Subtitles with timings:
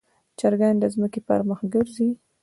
[0.39, 2.09] چرګان د ځمکې پر مخ ګرځي.